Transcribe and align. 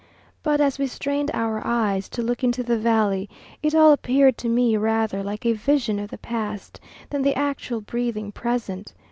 But 0.41 0.59
as 0.59 0.79
we 0.79 0.87
strained 0.87 1.29
our 1.31 1.61
eyes 1.63 2.09
to 2.09 2.23
look 2.23 2.43
into 2.43 2.63
the 2.63 2.75
valley, 2.79 3.29
it 3.61 3.75
all 3.75 3.91
appeared 3.91 4.35
to 4.39 4.49
me 4.49 4.75
rather 4.75 5.21
like 5.21 5.45
a 5.45 5.53
vision 5.53 5.99
of 5.99 6.09
the 6.09 6.17
Past 6.17 6.79
than 7.11 7.21
the 7.21 7.35
actual 7.35 7.81
breathing 7.81 8.31
Present. 8.31 8.95